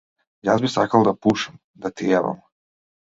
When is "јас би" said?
0.47-0.71